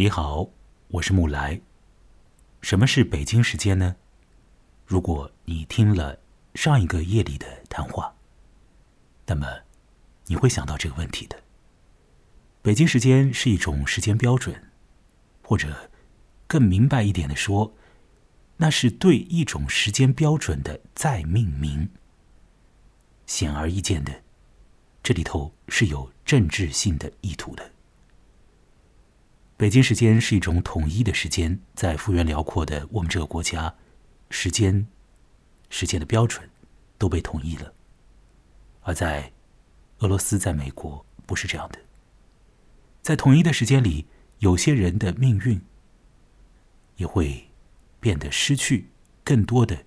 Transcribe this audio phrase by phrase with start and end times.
[0.00, 0.48] 你好，
[0.88, 1.60] 我是木来。
[2.62, 3.96] 什么是北京时间呢？
[4.86, 6.18] 如果你听了
[6.54, 8.16] 上一个夜里的谈话，
[9.26, 9.46] 那么
[10.24, 11.38] 你会想到这个问题的。
[12.62, 14.70] 北京时间是一种时间标准，
[15.42, 15.90] 或者
[16.46, 17.74] 更明白一点的说，
[18.56, 21.90] 那是对一种时间标准的再命名。
[23.26, 24.22] 显而易见的，
[25.02, 27.70] 这里头是有政治性的意图的。
[29.60, 33.74] 北京时间是一种统一的时间，在幅员辽阔的我们这个国家，
[34.30, 34.86] 时间、
[35.68, 36.48] 时间的标准
[36.96, 37.74] 都被统一了。
[38.80, 39.30] 而在
[39.98, 41.78] 俄罗斯，在美国不是这样的。
[43.02, 44.06] 在统一的时间里，
[44.38, 45.60] 有些人的命运
[46.96, 47.50] 也会
[48.00, 48.88] 变得失去
[49.22, 49.84] 更多的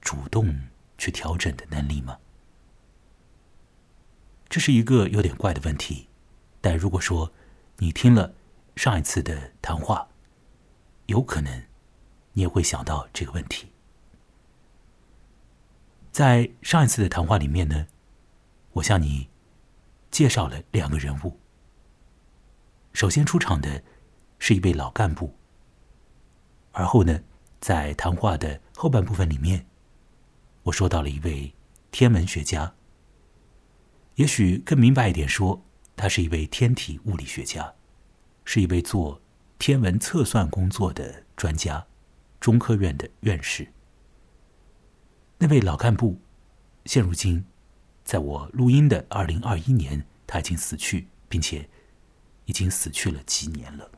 [0.00, 0.62] 主动
[0.96, 2.16] 去调整的能力吗？
[4.48, 6.08] 这是一个有点怪的问题。
[6.62, 7.30] 但如果说
[7.76, 8.32] 你听了，
[8.80, 10.08] 上一次的谈话，
[11.04, 11.64] 有可能
[12.32, 13.68] 你也会想到这个问题。
[16.10, 17.88] 在上一次的谈话里面呢，
[18.72, 19.28] 我向你
[20.10, 21.38] 介绍了两个人物。
[22.94, 23.82] 首先出场的
[24.38, 25.34] 是一位老干部，
[26.72, 27.20] 而后呢，
[27.60, 29.66] 在谈话的后半部分里面，
[30.62, 31.54] 我说到了一位
[31.90, 32.72] 天文学家。
[34.14, 35.62] 也许更明白一点说，
[35.94, 37.74] 他是一位天体物理学家。
[38.52, 39.22] 是一位做
[39.60, 41.86] 天文测算工作的专家，
[42.40, 43.72] 中科院的院士。
[45.38, 46.20] 那位老干部，
[46.84, 47.44] 现如今，
[48.02, 51.68] 在我录音的二零二一年，他已经死去，并且
[52.46, 53.88] 已经死去了几年了。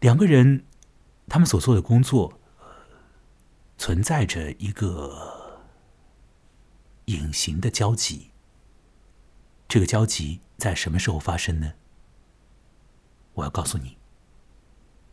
[0.00, 0.66] 两个人，
[1.28, 2.38] 他们所做的工作，
[3.78, 5.62] 存在着一个
[7.06, 8.32] 隐形的交集。
[9.66, 11.72] 这个交集在什么时候发生呢？
[13.36, 13.98] 我要告诉你，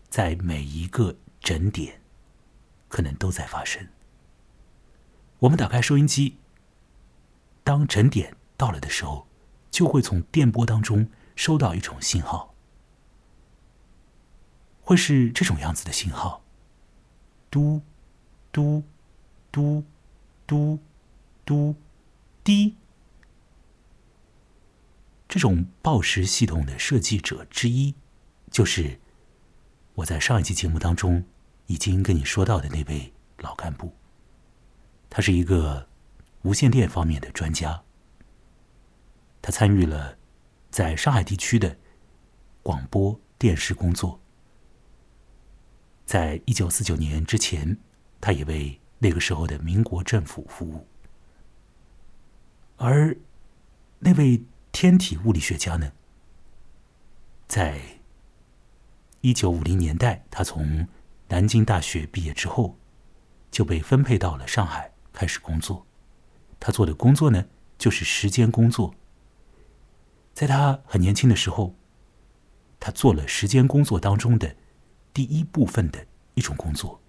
[0.09, 2.01] 在每一个整点，
[2.87, 3.85] 可能都在发生。
[5.39, 6.37] 我们打开收音机，
[7.65, 9.27] 当整点到了的时候，
[9.69, 12.55] 就会从电波当中收到一种信号，
[14.81, 16.41] 会是这种样子的信号：
[17.51, 17.81] 嘟
[18.53, 18.83] 嘟
[19.51, 19.83] 嘟
[20.47, 20.79] 嘟
[21.43, 21.75] 嘟
[22.41, 22.77] 滴。
[25.27, 27.95] 这种报时系统的设计者之一。
[28.53, 28.99] 就是
[29.95, 31.25] 我在上一期节目当中
[31.65, 33.91] 已经跟你说到的那位老干部，
[35.09, 35.89] 他是一个
[36.43, 37.83] 无线电方面的专家，
[39.41, 40.15] 他参与了
[40.69, 41.75] 在上海地区的
[42.61, 44.21] 广播电视工作，
[46.05, 47.75] 在一九四九年之前，
[48.21, 50.87] 他也为那个时候的民国政府服务，
[52.77, 53.17] 而
[53.97, 55.91] 那位天体物理学家呢，
[57.47, 57.81] 在。
[59.25, 60.85] 一九五零年代，他从
[61.29, 62.77] 南京大学毕业之后，
[63.49, 65.87] 就被分配到了上海开始工作。
[66.59, 67.45] 他做的工作呢，
[67.77, 68.93] 就是时间工作。
[70.33, 71.73] 在他很年轻的时候，
[72.81, 74.57] 他做了时间工作当中的
[75.13, 76.99] 第一部分的一种工作，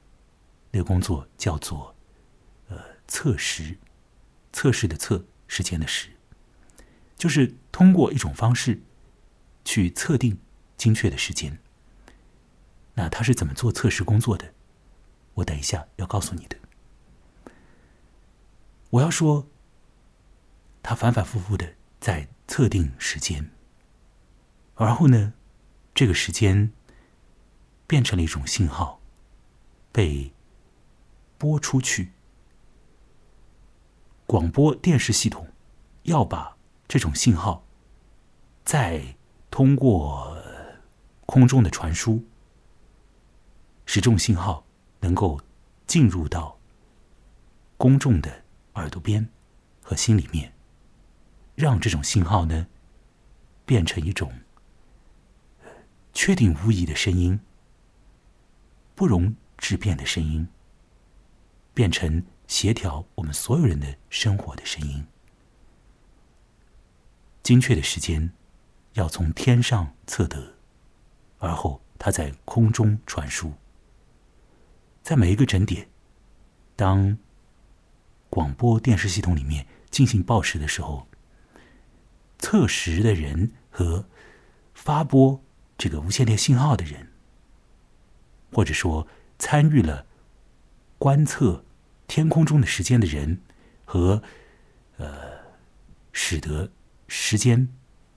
[0.70, 1.96] 那个工作叫做
[2.68, 3.76] 呃测时，
[4.52, 6.10] 测试的测，时间的时，
[7.16, 8.80] 就是通过一种方式
[9.64, 10.38] 去测定
[10.76, 11.58] 精确的时间。
[12.94, 14.54] 那他是怎么做测试工作的？
[15.34, 16.56] 我等一下要告诉你的。
[18.90, 19.48] 我要说，
[20.82, 23.50] 他反反复复的在测定时间，
[24.74, 25.32] 而后呢，
[25.92, 26.72] 这个时间
[27.88, 29.00] 变成了一种信号，
[29.90, 30.32] 被
[31.36, 32.12] 播出去。
[34.26, 35.48] 广播电视系统
[36.04, 36.56] 要把
[36.86, 37.66] 这种信号
[38.64, 39.16] 再
[39.50, 40.38] 通过
[41.26, 42.24] 空中的传输。
[43.86, 44.66] 使这种信号
[45.00, 45.40] 能够
[45.86, 46.58] 进入到
[47.76, 49.28] 公众的耳朵边
[49.82, 50.52] 和心里面，
[51.54, 52.66] 让这种信号呢
[53.66, 54.32] 变成一种
[56.12, 57.38] 确定无疑的声音，
[58.94, 60.48] 不容置辩的声音，
[61.72, 65.06] 变成协调我们所有人的生活的声音。
[67.42, 68.32] 精确的时间
[68.94, 70.54] 要从天上测得，
[71.38, 73.52] 而后它在空中传输。
[75.04, 75.86] 在每一个整点，
[76.74, 77.18] 当
[78.30, 81.06] 广播电视系统里面进行报时的时候，
[82.38, 84.06] 测时的人和
[84.72, 85.44] 发播
[85.76, 87.12] 这个无线电信号的人，
[88.50, 89.06] 或者说
[89.38, 90.06] 参与了
[90.96, 91.66] 观测
[92.06, 93.42] 天空中的时间的人
[93.84, 94.22] 和
[94.96, 95.32] 呃，
[96.12, 96.72] 使得
[97.08, 97.68] 时间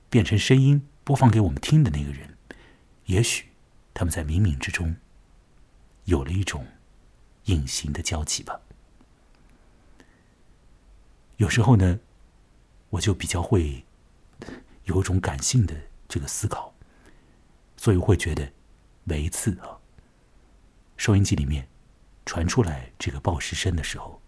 [0.09, 2.37] 变成声音播放给我们听的那个人，
[3.07, 3.47] 也许
[3.93, 4.95] 他们在冥冥之中
[6.05, 6.65] 有了一种
[7.47, 8.61] 隐形的交集吧。
[11.35, 11.99] 有时候呢，
[12.91, 13.83] 我就比较会
[14.85, 15.75] 有一种感性的
[16.07, 16.73] 这个思考，
[17.75, 18.51] 所以会觉得
[19.03, 19.77] 每一次啊，
[20.95, 21.67] 收音机里面
[22.25, 24.21] 传出来这个报时声的时候，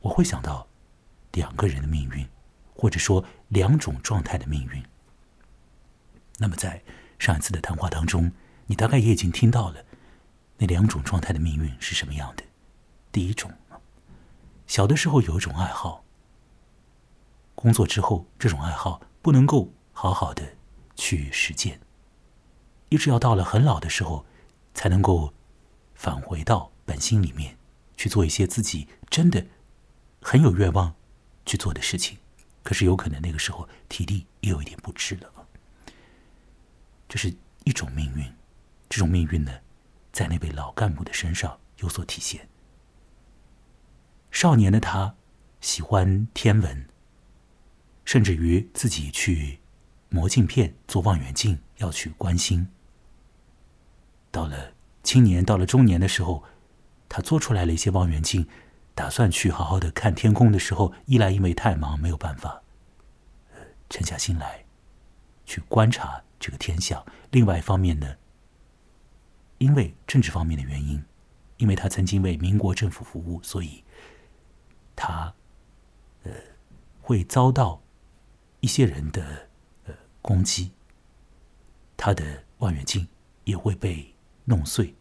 [0.00, 0.66] 我会想到
[1.32, 2.26] 两个人的命运，
[2.74, 4.84] 或者说两种状态的命运。
[6.38, 6.82] 那么在
[7.18, 8.32] 上一次的谈话当中，
[8.66, 9.84] 你大概也已经听到了
[10.60, 12.44] 那两种状态的命运是什么样的。
[13.10, 13.50] 第一种。
[14.66, 16.04] 小的时候有一种爱好，
[17.56, 20.54] 工作之后这种爱好不能够好好的
[20.94, 21.80] 去实践，
[22.88, 24.24] 一直要到了很老的时候，
[24.72, 25.34] 才能够
[25.96, 27.56] 返回到本心里面
[27.96, 29.44] 去做一些自己真的
[30.22, 30.94] 很有愿望
[31.44, 32.18] 去做的事情。
[32.62, 35.32] 可是有可能那个时候体力也有一点不支了。
[37.08, 37.34] 这是
[37.64, 38.32] 一种命运，
[38.88, 39.50] 这种命运呢，
[40.12, 42.48] 在那位老干部的身上有所体现。
[44.30, 45.14] 少年的他
[45.60, 46.86] 喜欢天文，
[48.04, 49.58] 甚至于自己去
[50.08, 52.68] 磨镜片、做望远镜，要去观星。
[54.30, 54.72] 到了
[55.02, 56.44] 青年，到了中年的时候，
[57.08, 58.46] 他做出来了一些望远镜，
[58.94, 62.62] 打算去好好的看天空的时候，一来因为太忙没有办法，
[63.88, 64.64] 沉下心来
[65.44, 68.16] 去观察这个天象；另外一方面呢，
[69.60, 71.02] 因为政治方面的原因，
[71.56, 73.82] 因为他曾经为民国政府服务，所以。
[75.02, 75.32] 他，
[76.24, 76.30] 呃，
[77.00, 77.80] 会遭到
[78.60, 79.48] 一些人的
[79.86, 80.72] 呃攻击，
[81.96, 83.08] 他的望远镜
[83.44, 84.14] 也会被
[84.44, 84.94] 弄碎。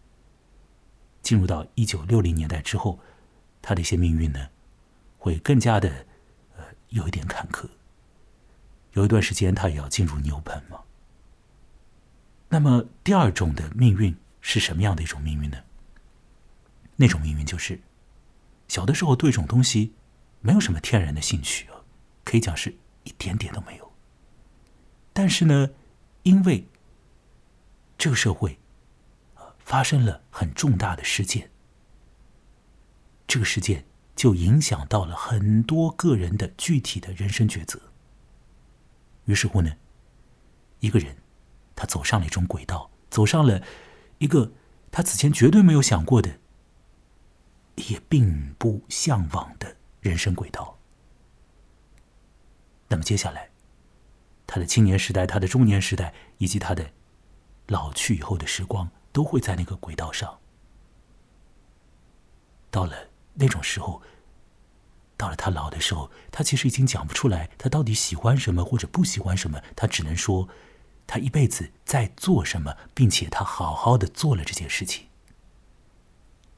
[1.21, 2.97] 进入到一九六零年代之后，
[3.61, 4.47] 他的一些命运呢，
[5.17, 5.89] 会更加的
[6.56, 7.67] 呃有一点坎坷。
[8.94, 10.79] 有一段时间，他也要进入牛棚嘛。
[12.47, 15.57] 那么第二种的命运是什么样的一种命运呢？
[16.95, 17.80] 那种命运就是。
[18.68, 19.95] 小的时候对这种东西
[20.41, 21.81] 没有什么天然的兴趣啊，
[22.24, 23.91] 可以讲是一点点都没有。
[25.12, 25.71] 但是呢，
[26.21, 26.68] 因为
[27.97, 28.59] 这个社会
[29.57, 31.50] 发生了很重大的事件，
[33.27, 33.85] 这个事件
[34.15, 37.81] 就影响到了很多个人的具体的人生抉择。
[39.25, 39.75] 于是乎呢，
[40.80, 41.18] 一个人
[41.75, 43.62] 他走上了一种轨道，走上了
[44.19, 44.54] 一个
[44.92, 46.39] 他此前绝对没有想过的。
[47.88, 50.77] 也并不向往的人生轨道。
[52.89, 53.51] 那么接下来，
[54.45, 56.92] 他的青年时代、他的中年时代，以及他的
[57.68, 60.39] 老去以后的时光，都会在那个轨道上。
[62.69, 64.01] 到了那种时候，
[65.16, 70.50] 到了他老的时候，他其实已经讲不出来他到底喜欢什么或者不喜欢什么，他只能说
[71.09, 75.07] 他一辈子在做什么，并且他好好的做了这件事情。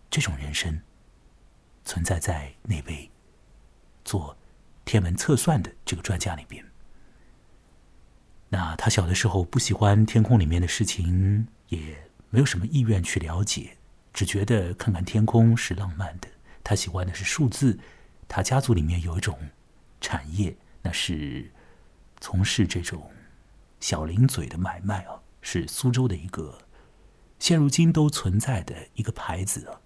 [0.10, 0.82] 这种人生。
[1.84, 3.10] 存在在那位
[4.06, 4.38] 做
[4.86, 6.64] 天文测算的这个专家里边。
[8.50, 13.78] 那他小的时候不喜欢天空里面的事情，也没有什么意愿去了解，
[14.14, 16.28] 只觉得看看天空是浪漫的。
[16.64, 17.80] 他喜欢的是数字。
[18.28, 19.50] 他家族里面有一种
[20.00, 21.52] 产业，那是
[22.22, 23.12] 从事这种
[23.82, 26.60] 小零嘴的买卖啊，是苏州的一个
[27.38, 29.82] 现如今都存在的一个牌子啊。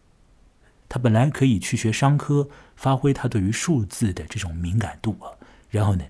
[0.88, 5.34] 他本来可以去学商科，发挥他对于数字的这种敏感度啊，
[5.70, 6.06] 然后呢，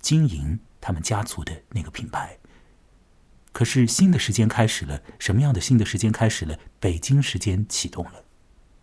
[0.00, 2.38] 经营他们家族的那个品牌。
[3.52, 6.58] 可是新的时间开始了，什么样的新的时间开始了？
[6.80, 8.24] 北京时间启动了。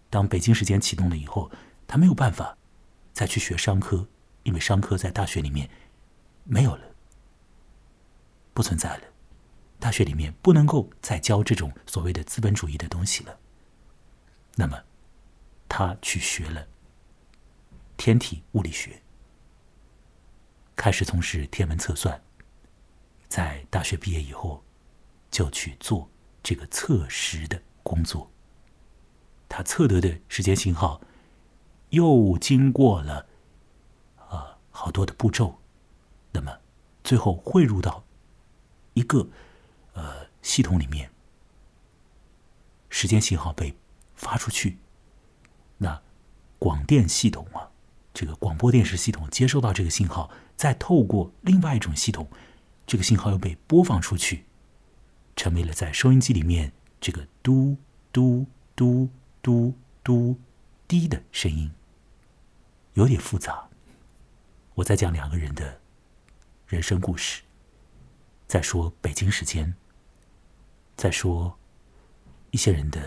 [0.09, 1.51] 当北京时间启动了以后，
[1.87, 2.57] 他没有办法
[3.11, 4.07] 再去学商科，
[4.43, 5.69] 因为商科在大学里面
[6.43, 6.90] 没有了，
[8.53, 9.03] 不存在了。
[9.79, 13.39] 大学里面不能够再教这种所谓的资本主义的东西了。
[14.55, 14.83] 那么，
[15.67, 16.67] 他去学了
[17.97, 19.01] 天体物理学，
[20.75, 22.21] 开始从事天文测算。
[23.27, 24.63] 在大学毕业以后，
[25.31, 26.09] 就去做
[26.43, 28.29] 这个测时的工作。
[29.47, 31.01] 他测得的时间信号，
[31.89, 33.25] 又经过了
[34.17, 35.59] 啊好多的步骤，
[36.33, 36.59] 那么
[37.03, 38.03] 最后汇入到
[38.93, 39.27] 一个
[39.93, 41.11] 呃系统里面，
[42.89, 43.75] 时间信号被。
[44.13, 44.77] 发出去，
[45.79, 45.99] 那
[46.59, 47.71] 广电系统啊，
[48.13, 52.29] 这个广播电视系统接收到这个信号，再透过另外一种系统，
[52.85, 54.45] 这个信号又被播放出去，
[55.35, 57.75] 成为了在收音机里面这个嘟
[58.11, 58.45] 嘟
[58.75, 59.09] 嘟
[59.41, 60.39] 嘟嘟
[60.87, 61.71] 滴的声音，
[62.93, 63.69] 有点复杂。
[64.75, 65.81] 我在讲两个人的
[66.67, 67.41] 人生故事，
[68.51, 69.73] 再说北京时间
[70.97, 71.57] 再说
[72.49, 73.01] 一些人的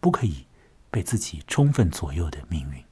[0.00, 0.44] 不可以
[0.90, 2.84] 被自己充分左右的命运。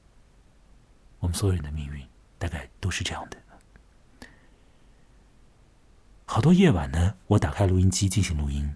[1.19, 3.37] 我们所有人的命运大概都是这样的。
[6.25, 8.73] 好多夜晚呢，我打开录音机进行录音，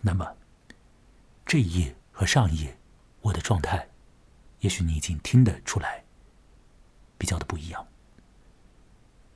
[0.00, 0.34] 那么
[1.44, 2.78] 这一夜和上一夜
[3.20, 3.86] 我的状态，
[4.60, 6.02] 也许你已经听得出来，
[7.18, 7.86] 比较的不一样。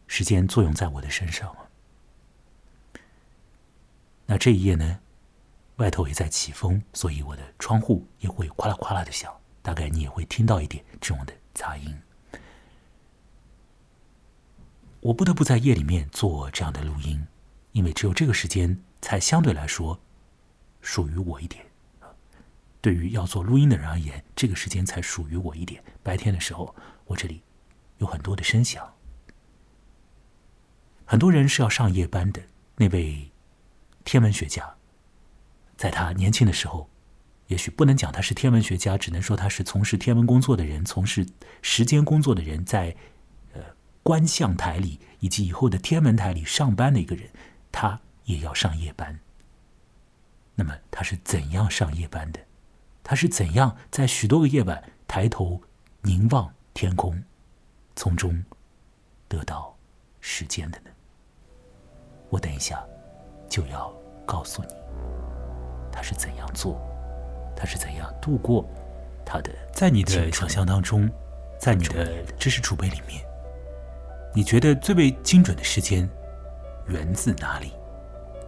[0.07, 1.55] 时间作用在我的身上。
[4.27, 5.01] 那这一夜呢，
[5.77, 11.95] 外头也在起风，所以我的窗户也会哗啦哗啦的响，大概你也会听到一点这种的杂音。
[15.01, 17.27] 我不得不在夜里面做这样的录音，
[17.73, 20.01] 因为只有这个时间才相对来说
[20.81, 21.63] 属于我一点。
[22.81, 25.85] 对于要做录音的人而言，这个时间才属于我一点。
[26.03, 27.43] 白天的时候，我这里
[27.99, 28.91] 有很多的声响，
[31.05, 32.41] 很多人是要上夜班的。
[32.77, 33.31] 那位。
[34.05, 34.75] 天文学家，
[35.77, 36.89] 在他年轻的时候，
[37.47, 41.27] 也许不能讲他是天文学家，只能说他是从事天文工作的人，从事
[41.63, 42.95] 时间工作的人，在
[43.55, 43.61] 呃
[44.03, 47.29] 观象台里以及以后的天文台里上班的一个人，
[47.73, 49.19] 他也要上夜班。
[50.55, 52.41] 那么他是怎样上夜班的？
[53.03, 55.61] 他是怎样在许多个夜晚抬头
[56.03, 57.23] 凝望天空，
[57.97, 58.45] 从中
[59.29, 59.77] 得到
[60.21, 60.91] 时间的呢？
[62.31, 62.83] 我等一下。
[63.49, 63.93] 就要
[64.27, 64.69] 告诉你，
[65.93, 66.81] 他是怎样做，
[67.55, 68.65] 他是怎样度过
[69.25, 69.51] 他的。
[69.73, 71.09] 在你的想象当中，
[71.59, 73.25] 在你的知识储备里面，
[74.35, 76.09] 你觉得最为精准的时间
[76.89, 77.73] 源自哪里？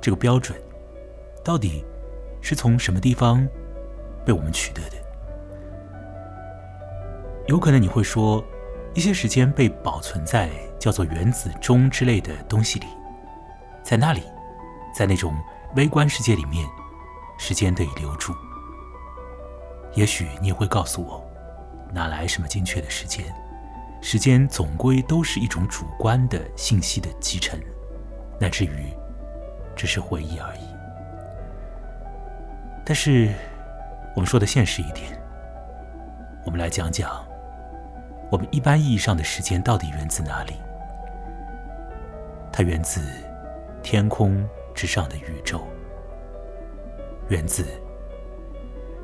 [0.00, 0.56] 这个标准
[1.42, 1.84] 到底
[2.40, 3.46] 是从什么地方
[4.24, 4.96] 被我们取得的？
[7.46, 8.44] 有可能你会说，
[8.94, 12.86] 一些时间被保存在叫做原子钟之类的东西里，
[13.82, 14.22] 在那里。
[14.96, 15.36] 在那种
[15.74, 16.66] 微观世界里面，
[17.36, 18.34] 时间得以留住。
[19.92, 21.22] 也许你也会告诉我，
[21.92, 23.26] 哪来什么精确的时间？
[24.00, 27.60] 时间总归都是一种主观的信息的集成，
[28.40, 28.86] 乃至于
[29.74, 30.60] 只是回忆而已。
[32.82, 33.34] 但是，
[34.14, 35.20] 我们说的现实一点，
[36.46, 37.22] 我们来讲讲，
[38.30, 40.54] 我们一般意义上的时间到底源自哪里？
[42.50, 43.02] 它源自
[43.82, 44.42] 天空。
[44.76, 45.66] 之上的宇宙，
[47.30, 47.64] 源自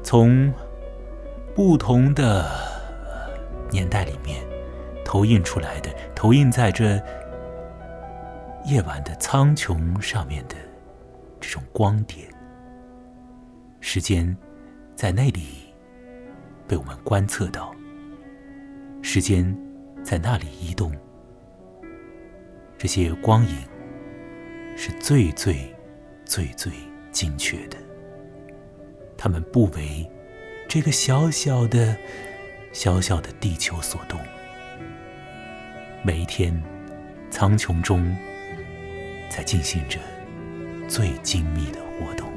[0.02, 0.52] 从
[1.54, 2.46] 不同的
[3.70, 4.44] 年代里面
[5.02, 7.02] 投影出来的，投影在这
[8.66, 10.54] 夜晚的苍穹上面的
[11.40, 12.28] 这种光点。
[13.80, 14.36] 时间
[14.94, 15.74] 在那里
[16.68, 17.74] 被我们观测到，
[19.00, 19.56] 时间
[20.04, 20.92] 在那里移动，
[22.76, 23.71] 这些光影。
[24.76, 25.74] 是最最
[26.24, 26.72] 最最
[27.10, 27.76] 精确的。
[29.16, 30.10] 他们不为
[30.68, 31.96] 这个小小的、
[32.72, 34.18] 小小的地球所动。
[36.02, 36.60] 每一天，
[37.30, 38.16] 苍穹中
[39.30, 39.98] 在进行着
[40.88, 42.28] 最精密的活动。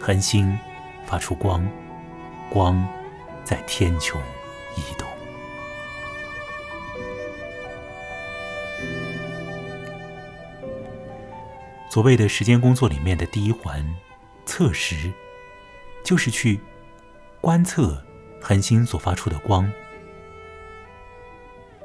[0.00, 0.58] 恒星
[1.06, 1.64] 发出光，
[2.50, 2.84] 光
[3.44, 4.16] 在天穹
[4.76, 5.06] 移动。
[11.94, 13.86] 所谓的时间工作里面的第一环，
[14.44, 15.12] 测时，
[16.02, 16.58] 就是去
[17.40, 18.04] 观测
[18.42, 19.72] 恒星所发出的光，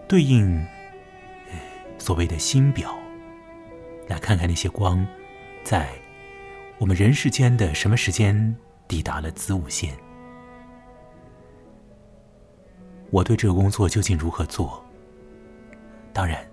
[0.07, 0.65] 对应
[1.99, 2.97] 所谓的星表，
[4.07, 5.05] 来看看那些光
[5.63, 5.87] 在
[6.79, 9.95] 我们人世间的什么时间抵达了子午线。
[13.11, 14.83] 我对这个工作究竟如何做？
[16.11, 16.48] 当然。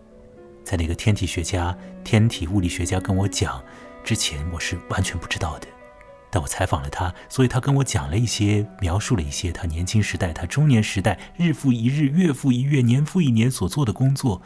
[0.66, 3.62] 在那个天体学家、天体物理学家跟我讲
[4.02, 5.68] 之前，我是完全不知道的。
[6.28, 14.42] 但我采访了他，所以他跟我讲了一些，描述了一些他年轻时代、他中年时代日复一日、月复一月、年复一年所做的工作，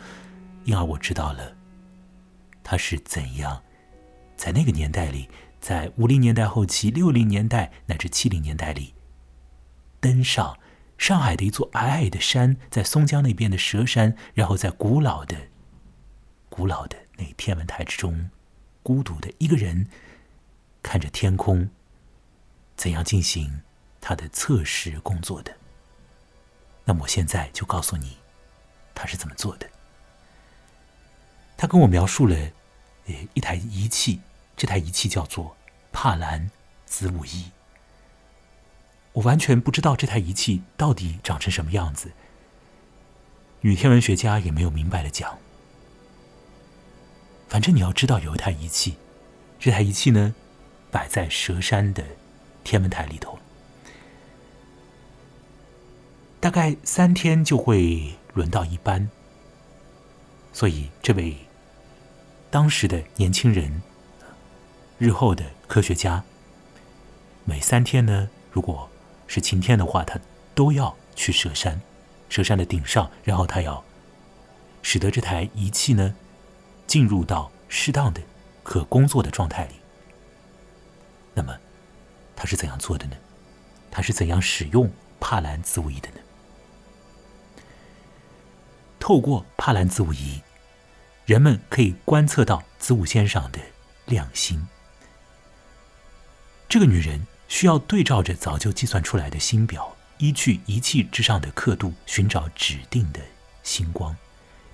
[0.65, 1.57] 因而我知道了
[2.63, 3.63] 他是怎样
[4.37, 5.27] 在那个年代里，
[5.59, 8.93] 在五零年代后期、六零年代乃至七零年代里，
[10.01, 10.59] 登上
[10.99, 15.35] 上海的一座矮矮的山，在松江那边的蛇山，然后在古老的。
[16.51, 18.29] 古老的那天文台之中，
[18.83, 19.87] 孤独的一个人
[20.83, 21.71] 看着天空，
[22.77, 23.63] 怎样进行
[24.01, 25.57] 他的测试工作的？
[26.85, 28.19] 那么我现在就告诉你，
[28.95, 29.71] 他是怎么做的。
[31.57, 32.37] 他跟我描述了，
[33.07, 34.21] 呃，一台仪器，
[34.57, 35.57] 这台仪器叫做
[35.93, 36.51] 帕兰
[36.85, 37.51] 子午仪。
[39.13, 42.11] 我完全不知道这台仪器到底长成什么样子，
[43.61, 45.39] 女天文学家也没有明白的讲。
[47.51, 48.95] 反正你要知道有一台仪器，
[49.59, 50.37] 这台仪器呢，
[50.89, 52.05] 摆在蛇山的
[52.63, 53.41] 天文台里头，
[56.39, 59.11] 大概三天就会轮到一班。
[60.53, 61.37] 所以，这位
[62.53, 63.83] 当时的年轻人，
[64.99, 66.23] 日后的科学家，
[67.45, 68.89] 每三天呢，如果
[69.27, 70.21] 是晴天的话，他
[70.55, 71.81] 都要去蛇山，
[72.29, 73.83] 蛇山的顶上，然后他要
[74.83, 76.15] 使得这台仪器呢，
[76.91, 78.21] 进入到适当的
[78.65, 79.77] 可工作的状态里。
[81.33, 81.57] 那么，
[82.35, 83.17] 他是怎样做的呢？
[83.93, 86.17] 他是怎样使用帕兰子午仪的呢？
[88.99, 90.43] 透过帕兰子午仪，
[91.27, 93.61] 人们可以观测到子午线上的
[94.07, 94.67] 亮星。
[96.69, 103.21] 这个女人需要对照着早就计算出来的星表，依据仪器之上的刻度寻找指定的
[103.63, 104.17] 星光，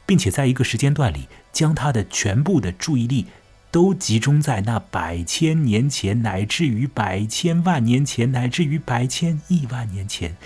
[0.07, 3.27] 并且在一个时间段里，将他的全部的注意力
[3.71, 10.37] 都集中在那百千年前，乃至于百千万年前，乃至于百千亿万年前。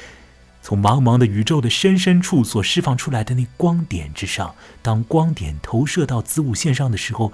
[0.62, 7.33] 从茫茫的宇宙的深深处所释放出来的那光点之上，当光点投射到子午线上的时候，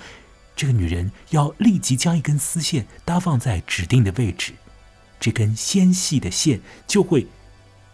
[0.54, 4.52] 这个女人要立即将一根丝线搭放在指定的位置，
[5.18, 7.26] 这根纤细的线就会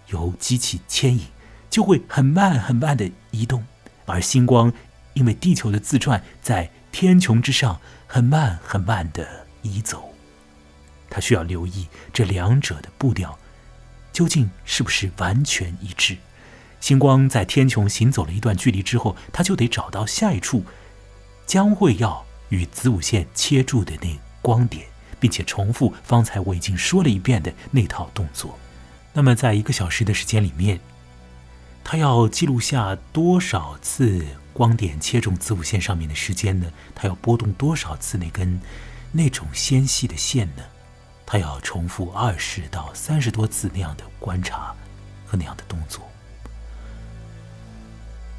[0.09, 1.25] 由机器牵引，
[1.71, 3.65] 就会很慢很慢的移动，
[4.07, 4.73] 而星光
[5.15, 10.15] 因为地球的自转，在天穹之上很慢很慢的移走，
[11.09, 13.39] 他需要留意这两者的步调。
[14.13, 16.19] 究竟是不是完全一致？
[16.81, 20.65] 星光在天穹行走了一段距离之后，他就得找到下一处
[21.47, 24.09] 将会要与子午线切住的那
[24.43, 24.85] 光点，
[25.19, 28.59] 并且重复方才我已经说了一遍的那套动作。
[29.15, 30.79] 那么，在一个小时的时间里面，
[31.85, 36.67] 它要记录下多少次光点切中子午线上面的时间呢？
[36.95, 38.61] 它要拨动多少次那根
[39.11, 40.63] 那种纤细的线呢？
[41.25, 44.75] 他要重复二十到三十多次那样的观察
[45.25, 46.07] 和那样的动作。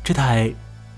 [0.04, 0.54] 这台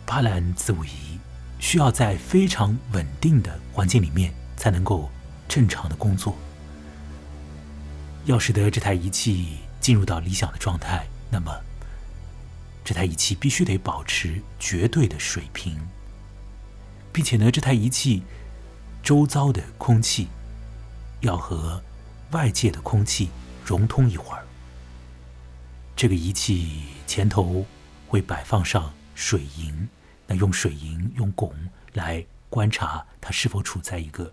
[0.06, 1.18] 巴兰子午仪
[1.58, 5.10] 需要在非常稳定的环境里面才能够
[5.48, 6.36] 正常的工作。
[8.26, 11.56] 要使得这台仪器进入到理想的状态，那么
[12.86, 15.76] 这台仪器必须得保持绝对的水平，
[17.12, 18.24] 并且呢，这台仪器
[19.04, 20.28] 周遭的空气。
[21.22, 21.82] 要和
[22.32, 23.30] 外界的空气
[23.64, 24.46] 融通一会儿。
[25.96, 27.66] 这个仪器前头
[28.08, 29.88] 会摆放上水银，
[30.28, 31.52] 那用水银用汞
[31.94, 34.32] 来观察它是否处在一个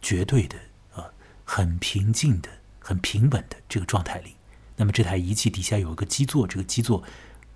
[0.00, 0.56] 绝对的
[0.94, 1.04] 呃
[1.44, 4.36] 很平静的、很平稳的这个状态里。
[4.76, 7.02] 那么这台仪器底下有一个基座，这个基座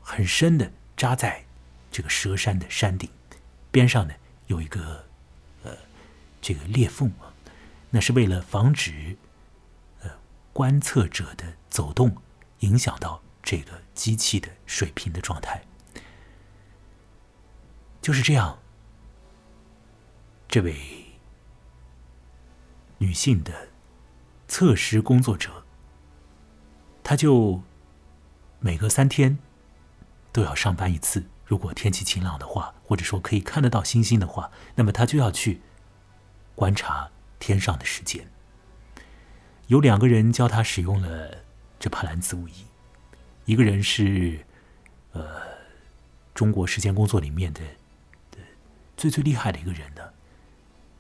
[0.09, 1.45] 很深的扎在
[1.91, 3.11] 这个蛇山的山顶
[3.73, 4.15] 边上呢，
[4.47, 5.05] 有一个
[5.65, 5.77] 呃
[6.41, 7.35] 这个裂缝啊。
[7.91, 9.17] 那是为了防止，
[10.03, 10.11] 呃，
[10.53, 12.17] 观测者的走动
[12.61, 15.65] 影响到这个机器的水平的状态。
[18.01, 18.61] 就是这样，
[20.47, 20.77] 这位
[22.99, 23.71] 女性的
[24.47, 25.65] 测试工作者，
[27.03, 27.63] 她就
[28.61, 29.39] 每隔三天
[30.37, 31.25] 都要上班一次。
[31.47, 35.63] 如果天气晴朗的话，或者说可以看得到星星的话，那么他就要去
[36.55, 37.11] 观察。
[37.39, 38.29] 天上的时间，
[39.67, 41.45] 有两个人教他使用了
[41.79, 42.65] 这帕兰子午仪，
[43.45, 44.45] 一个人是
[45.13, 45.23] 呃
[46.35, 47.61] 中国时间工作里面的
[48.97, 50.03] 最最厉害的一个人呢，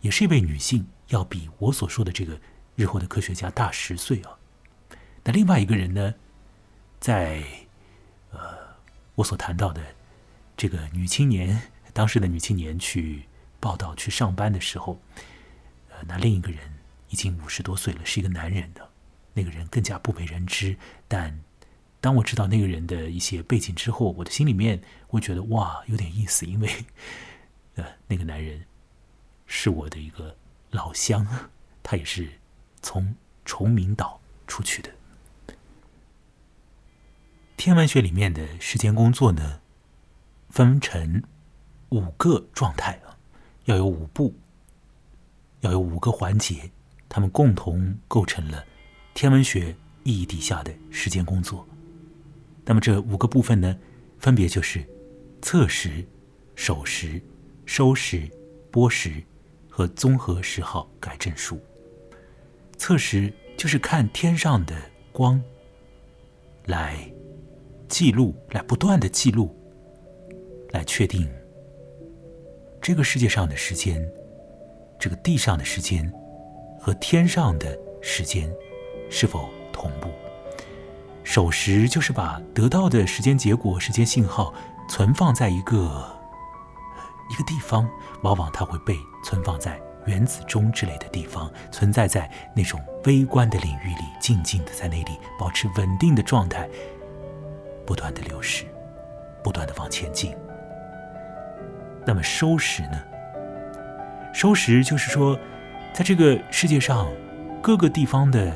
[0.02, 2.38] 也是一位女性，要比我所说的这个
[2.74, 4.36] 日后的科学家大十岁啊。
[5.24, 6.14] 那另外一个人呢，
[7.00, 7.42] 在
[9.16, 9.82] 我所谈到的
[10.56, 11.60] 这个女青年，
[11.92, 13.24] 当时的女青年去
[13.58, 15.00] 报道去上班的时候。
[15.88, 16.60] 呃那另一个人
[17.08, 18.86] 已经五十多岁了，是一个男人的，
[19.32, 20.76] 那个人更加不为人知。
[21.08, 21.42] 但
[22.02, 26.70] 当我知道那个人的一些背景之后，我的心里面会觉得哇，有点意思，因为
[27.76, 28.66] 呃，那个男人
[29.46, 30.36] 是我的一个
[30.70, 31.26] 老乡，
[31.82, 32.28] 他也是
[32.82, 33.14] 从
[33.46, 34.90] 崇明岛出去的。
[37.66, 39.60] 天文学里面的时间工作呢，
[40.50, 41.20] 分成
[41.88, 43.18] 五个状态啊，
[43.64, 44.32] 要有五步。
[45.62, 46.70] 要有五个环节，
[47.08, 48.64] 他们共同构成了
[49.14, 49.74] 天文学
[50.04, 51.66] 意义底下的时间工作。
[52.64, 53.76] 那么这五个部分呢，
[54.20, 54.88] 分别就是
[55.42, 56.06] 测时、
[56.54, 57.20] 守时、
[57.64, 58.30] 收时、
[58.70, 59.20] 拨时
[59.68, 61.60] 和综合时号改正数。
[62.78, 65.42] 测时就是看天上的光，
[66.66, 67.10] 来
[67.88, 69.54] 记录，来不断的记录，
[70.70, 71.28] 来确定
[72.80, 74.06] 这个世界上的时间。
[74.98, 76.10] 这个地上的时间
[76.80, 78.50] 和天上的时间
[79.10, 80.08] 是否同步。
[81.22, 84.54] 守时就是把得到的时间结果、时间信号
[84.88, 86.18] 存放在一个
[87.30, 87.86] 一个地方，
[88.22, 96.66] 往往它会被存放在原子钟之类的地方，存在在那种微观的领域里，静静的在那里保持稳定的状态，
[97.86, 98.64] 不断的流逝，
[99.42, 100.34] 不断的往前进。
[102.04, 103.00] 那么收时呢？
[104.34, 105.38] 收时就是说，
[105.94, 107.08] 在这个世界上
[107.62, 108.52] 各个地方的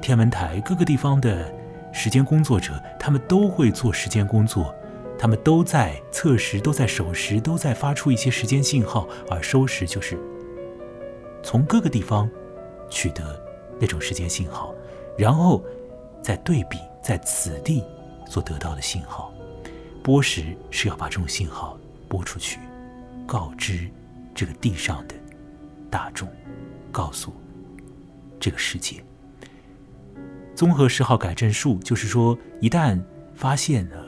[0.00, 1.50] 天文台、各个地方的
[1.90, 4.74] 时间工作者，他们都会做时间工作，
[5.18, 10.18] 他们都在测时、都在守时、都在发出一些时间信号，而收时就是
[11.42, 12.28] 从各个地方
[12.90, 13.42] 取得
[13.80, 14.74] 那种时间信号，
[15.16, 15.64] 然后
[16.20, 17.82] 再对比在此地
[18.32, 19.30] 所得到的信号。
[20.02, 22.58] 播时是要把这种信号播出去。
[23.26, 23.90] 告知
[24.34, 25.14] 这个地上的
[25.90, 26.26] 大众，
[26.90, 27.30] 告诉
[28.40, 29.04] 这个世界。
[30.54, 32.98] 综合十号改正数，就是说，一旦
[33.34, 34.06] 发现了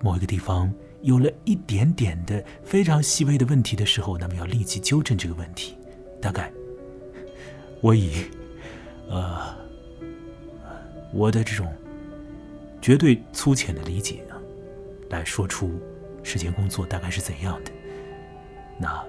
[0.00, 5.76] 某一个地方有了一点点的非常细微的问题的时候，那么要立即纠正这个问题。
[6.22, 6.52] 大概，
[7.80, 8.26] 我以
[9.08, 9.54] 呃
[11.12, 11.70] 我的这种
[12.84, 14.36] 绝对粗浅的理解啊，
[15.08, 15.80] 来说出
[16.22, 17.72] 时间工作大概是怎样的。
[18.78, 19.02] 那，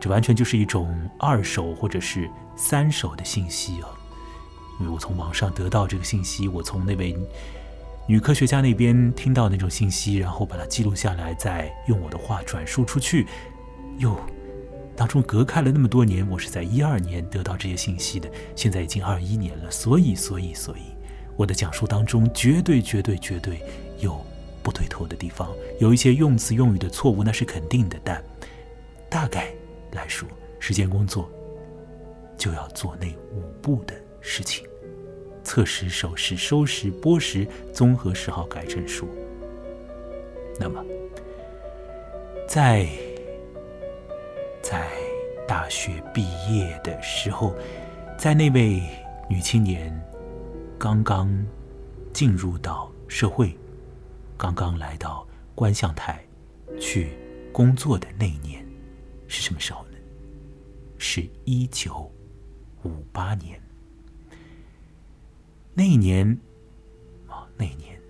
[0.00, 3.86] 这完全就是一种二手或者是三手的信息啊！
[4.80, 7.16] 因为我从网上得到这个信息，我从那位
[8.08, 13.28] 女科学家那边听到那种信息，然后把它记录下来，再用我的话转述出去。
[13.98, 14.18] 哟，
[14.96, 20.95] 当中隔开了那么多年，我是在一二年得到这些信息的，现在已经二一年了，所以，所以，所以，
[21.36, 23.60] 我的讲述当中绝对、绝对、绝对
[23.98, 24.20] 有
[24.62, 28.22] 不对头的地方，有一些用词用语的错误，那是肯定的，但。
[29.08, 29.54] 大概
[29.92, 31.30] 来说，时间工作
[32.36, 34.66] 就要做那五步的事情：
[35.44, 39.08] 测时、守时、收时、拨时、综合十号改正数。
[40.58, 40.84] 那么，
[42.48, 42.88] 在
[44.60, 44.88] 在
[45.46, 47.54] 大学毕业的时候，
[48.18, 48.82] 在那位
[49.30, 49.96] 女青年
[50.78, 51.30] 刚刚
[52.12, 53.56] 进入到社会、
[54.36, 56.24] 刚刚来到观象台
[56.78, 57.16] 去
[57.52, 58.64] 工作的那一年。
[59.28, 59.98] 是什么时候呢？
[60.98, 62.10] 是一九
[62.84, 63.60] 五八年。
[65.74, 66.38] 那一年，
[67.26, 68.00] 啊，那一年，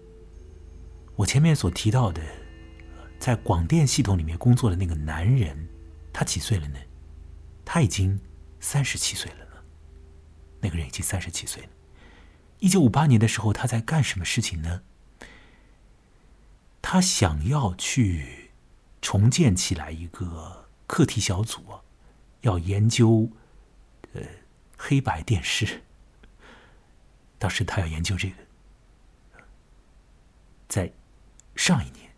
[1.15, 2.21] 我前面所提到的，
[3.19, 5.57] 在广电系统里面工作的那个男人，
[6.13, 6.79] 他几岁了呢？
[7.65, 8.21] 他已经
[8.61, 9.57] 三十七岁了呢。
[10.61, 11.69] 那个人已经三十七岁了。
[12.59, 14.83] 一九五八年的时候，他在干什么事情呢？
[16.83, 18.51] 他想要去
[19.01, 20.65] 重建起来一个。
[20.89, 21.65] 课题小组，
[22.43, 23.29] 要研究
[24.13, 24.23] 呃
[24.77, 25.83] 黑白电视。
[27.41, 28.37] 当时他要研究这个，
[30.69, 30.93] 在
[31.57, 32.13] 上一年，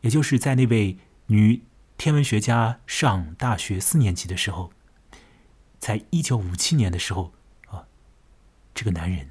[0.00, 1.62] 也就是在那位女
[1.96, 4.72] 天文学家上大学四年级的时候，
[5.78, 7.32] 在一九五七年的时候，
[8.74, 9.30] 这个男人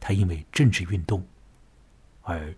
[0.00, 1.26] 他因为政治运动
[2.22, 2.54] 而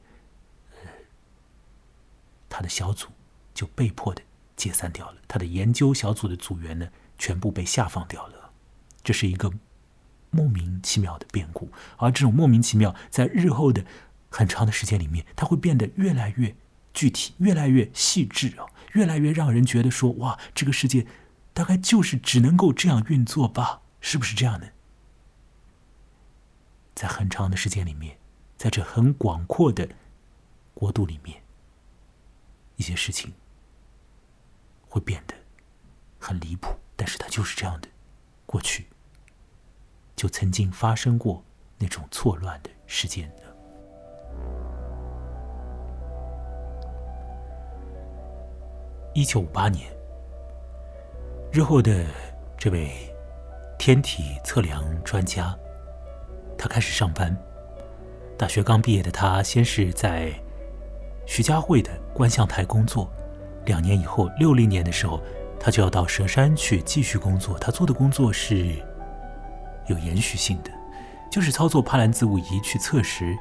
[2.49, 3.09] 他的小组
[3.53, 4.23] 就被迫的。
[4.55, 8.53] 解散掉了，他的研究小组的组员呢，全部被下放掉了。
[9.03, 9.51] 这是一个
[10.31, 13.85] 莫名其妙的变故，而这种莫名其妙，在日后的
[14.29, 16.55] 很长的时间里面，它会变得越来越
[16.93, 21.07] 具体，越来越细致啊，越来越让人觉得说，哇，这个世界
[21.53, 23.81] 大概就是只能够这样运作吧？
[24.01, 24.72] 是不是这样的？
[26.95, 28.19] 在很长的时间里面，
[28.57, 29.89] 在这很广阔的
[30.75, 31.43] 国度里面，
[32.77, 33.33] 一些事情。
[34.89, 35.35] 会变得
[36.19, 37.89] 很离谱，但是它就是这样的。
[38.45, 38.89] 过去
[40.15, 41.43] 就曾经发生过
[41.79, 43.43] 那种错乱的事件的。
[49.15, 49.91] 一九五八年，
[51.51, 52.05] 日后的
[52.59, 52.93] 这位
[53.79, 55.59] 天体测量专家，
[56.63, 57.37] 他开始上班。
[58.39, 60.33] 大学刚毕业的他，先是在
[61.27, 63.13] 徐家汇的观象台工作。
[63.65, 65.21] 两年以后，六零年的时候，
[65.59, 67.59] 他就要到蛇山去继续工作。
[67.59, 68.77] 他做的工作是
[69.89, 70.71] 有延续性的，
[71.33, 73.37] 就是操作帕兰兹物仪去测时，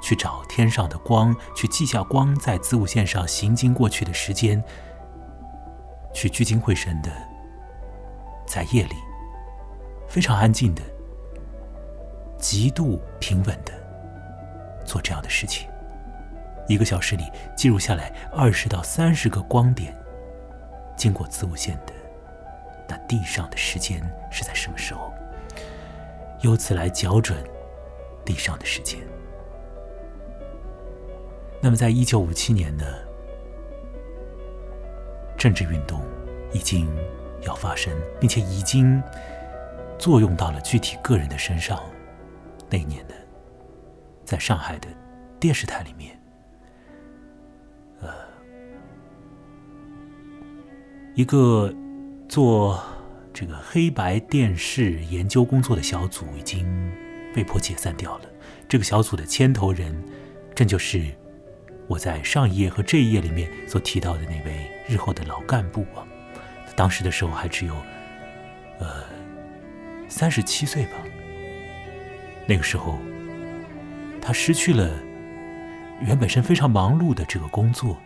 [0.00, 4.62] 去找天上的光，去记下光在子午线上行经过去的时间，
[6.12, 7.10] 去聚精会神的
[8.46, 8.94] 在夜里
[10.06, 10.82] 非常安静的、
[12.44, 13.72] 极度平稳的
[14.84, 15.66] 做这样的事情。
[16.68, 17.24] 一个小时里
[17.56, 19.96] 记录下来二十到三十个光点
[20.94, 21.94] 经过子午线的
[22.86, 23.98] 那地上的时间
[24.30, 25.10] 是在什么时候，
[26.42, 27.42] 由此来校准
[28.26, 29.00] 地上的时间。
[31.62, 32.84] 那么，在一九五七年呢，
[35.38, 36.02] 政治运动
[36.52, 36.94] 已经
[37.40, 39.02] 要发生，并且已经
[39.98, 41.82] 作用到了具体个人的身上。
[42.74, 43.14] 那一年呢，
[44.24, 44.88] 在上海的
[45.38, 46.20] 电视台里面，
[48.00, 48.08] 呃，
[51.14, 51.72] 一个
[52.28, 52.82] 做
[53.32, 56.66] 这个黑白电视研究工作的小组已经
[57.32, 58.24] 被迫解散掉了。
[58.68, 59.94] 这个小组的牵头人，
[60.52, 61.00] 正就是
[61.86, 66.04] 我在上一页和这一页里面所提到的那位日后的老干部啊。
[66.74, 67.74] 当时的时候还只有
[68.80, 69.04] 呃
[70.08, 70.94] 三十七岁吧。
[72.46, 72.98] 那个时候，
[74.20, 74.98] 他失去了
[76.00, 77.96] 原本身非常忙碌的这个工作，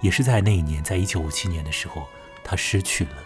[0.00, 2.08] 也是在那一年，在一九五七年的时候，
[2.42, 3.16] 他失去了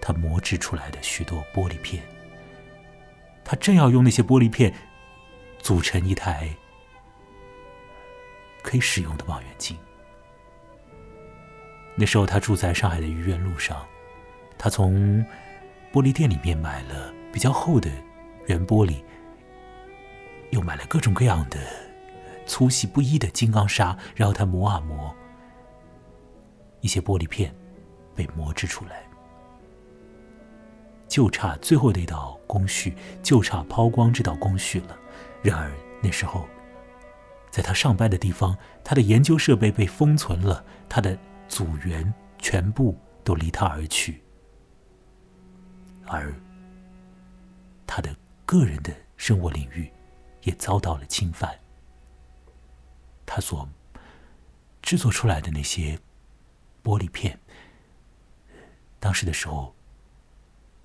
[0.00, 2.02] 他磨制出来的许多玻璃片。
[3.44, 4.74] 他正要用那些玻璃片
[5.58, 6.48] 组成一台
[8.62, 9.76] 可以使用的望远镜。
[11.94, 13.86] 那时候他住在上海的愚园路上，
[14.58, 15.24] 他从
[15.92, 17.88] 玻璃店里面买了比较厚的。
[18.46, 19.02] 圆玻璃，
[20.50, 21.58] 又买了各种各样的
[22.46, 25.14] 粗细不一的金刚砂，然后他磨啊磨，
[26.80, 27.54] 一些玻璃片
[28.14, 29.02] 被磨制出来，
[31.08, 34.98] 就差最后的一道工序，就差抛光这道工序了。
[35.42, 36.46] 然而那时候，
[37.50, 44.22] 在他上班的地方，他的研究设备被封存了，他的组员全部都离他而去，
[46.06, 46.30] 而
[47.86, 48.14] 他的。
[48.54, 49.90] 个人的生活领域
[50.42, 51.58] 也遭到了侵犯。
[53.26, 53.68] 他所
[54.80, 55.98] 制作出来的那些
[56.84, 57.36] 玻璃片，
[59.00, 59.74] 当时的时候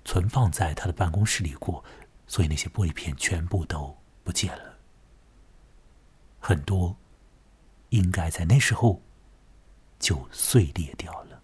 [0.04, 1.84] 存放在他的办公室里过，
[2.26, 4.76] 所以那些玻璃片全部都不见了。
[6.40, 6.96] 很多
[7.90, 9.00] 应该在那时候
[10.00, 11.40] 就碎裂掉了。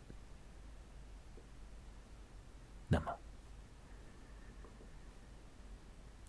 [2.89, 3.17] 那么。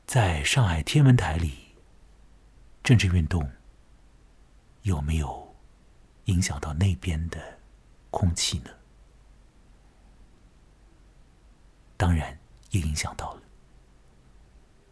[0.08, 1.52] 在上海天文台里，
[2.82, 3.52] 政治运动
[4.84, 5.54] 有没有
[6.26, 7.60] 影响到那边的
[8.10, 8.70] 空气呢？
[11.98, 12.40] 当然
[12.72, 13.42] 也影响到了。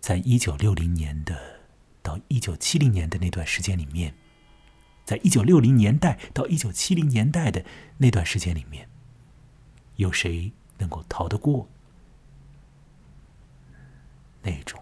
[0.01, 1.61] 在一九六零年的
[2.03, 4.13] 到一九七零年的那段时间里面，
[5.05, 7.63] 在一九六零年代到一九七零年代的
[7.99, 8.89] 那段时间里面，
[9.95, 11.69] 有谁能够逃得过
[14.41, 14.81] 那种？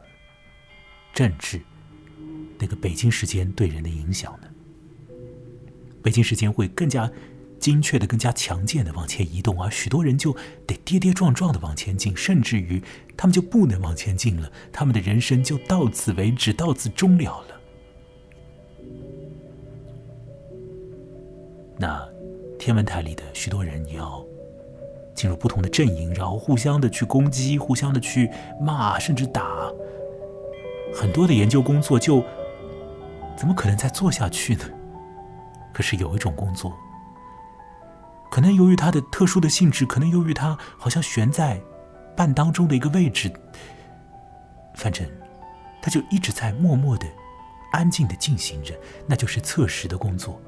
[1.14, 1.62] 政治，
[2.58, 4.48] 那个北京时间对人的影响呢？
[6.02, 7.10] 北京时间会更加
[7.60, 12.82] 精确的、更加强健的往前移动，而许多人就得跌跌撞撞的往前进，甚至于
[13.16, 17.62] 他们就不能往前进了，他们的人生就到此为止，到此终了了。
[21.78, 22.06] 那
[22.60, 24.26] 天文台里的许多人你要
[25.16, 29.72] 进入不同的阵营，然后互相的去攻击，互相的去骂，甚至打。
[30.92, 32.24] 很多的研究工作就
[33.36, 34.66] 怎么可能再做下去呢？
[35.74, 36.72] 可是有一种工作，
[38.30, 41.60] 可能由于它的特殊的性质，可能由于它好像悬在
[42.16, 43.32] 半当中的一个位置，
[44.76, 45.04] 反正
[45.82, 47.08] 它就一直在默默的、
[47.72, 48.76] 安静的进行着，
[49.08, 50.40] 那就是测时的工作。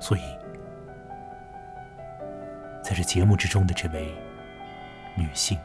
[0.00, 0.20] 所以，
[2.82, 4.12] 在这节目之中的这位
[5.14, 5.56] 女性，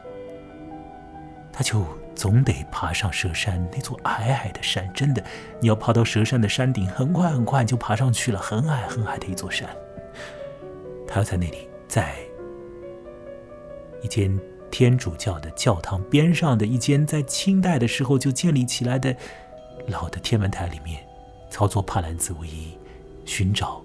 [1.52, 1.84] 她就。
[2.14, 5.24] 总得爬上蛇山那座矮矮的山，真的，
[5.60, 9.68] 你要爬到蛇山的山顶，很快很快就爬上去了，很矮很矮的一座山。
[11.08, 12.14] 他要在那里，在
[14.02, 14.38] 一间
[14.70, 19.14] 天主教的教堂边上的一间在清代的时候就建立起来的
[19.88, 21.04] 老的天文台里面，
[21.50, 22.78] 操作帕兰兹维伊，
[23.24, 23.82] 寻找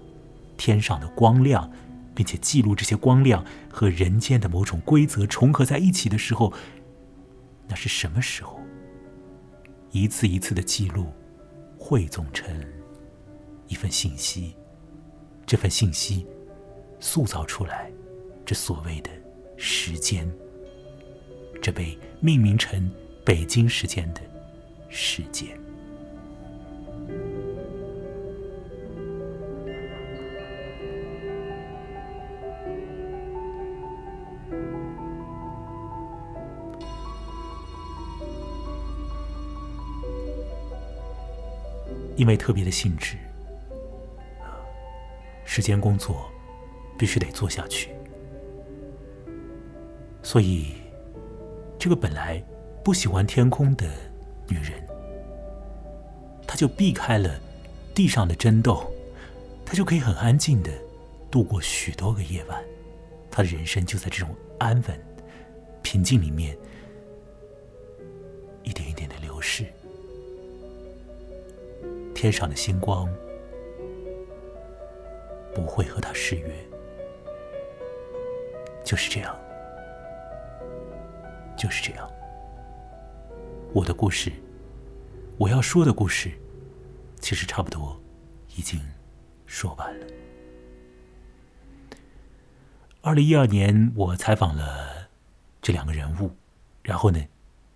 [0.58, 1.72] 天上的光亮，
[2.14, 6.54] 并且记录这些光亮和人间的某种规则重合在一起的时候。
[7.68, 8.60] 那是什么时候？
[9.92, 11.08] 一次一次的记录，
[11.78, 12.54] 汇总成
[13.68, 14.56] 一份信息，
[15.46, 16.28] 这份信息
[17.00, 17.92] 塑造出来，
[18.46, 19.10] 这所谓的
[19.58, 20.30] 时间，
[21.62, 22.92] 这被命名成
[23.26, 24.22] 北京时间的
[24.90, 25.58] 时间。
[42.18, 43.16] 因为特别的性质，
[45.46, 46.30] 时间工作
[46.98, 47.92] 必须得做下去。
[50.22, 50.74] 所以，
[51.80, 52.44] 这个本来
[52.84, 53.88] 不喜欢天空的
[54.50, 54.74] 女人，
[56.46, 57.40] 她就避开了
[57.94, 58.92] 地上的争斗，
[59.64, 60.72] 她就可以很安静的
[61.30, 62.62] 度过许多个夜晚。
[63.30, 65.00] 她的人生就在这种安稳、
[65.84, 66.58] 平静里面，
[72.18, 73.08] 天上的星光
[75.54, 76.52] 不会和他誓约，
[78.84, 79.38] 就是这样，
[81.56, 82.12] 就是这样。
[83.72, 84.32] 我的故事，
[85.38, 86.32] 我要说的故事，
[87.22, 87.96] 其实差不多
[88.56, 88.82] 已经
[89.46, 90.08] 说完了。
[93.02, 95.08] 二零一二年，我采访了
[95.62, 96.32] 这两个人物，
[96.82, 97.24] 然后呢，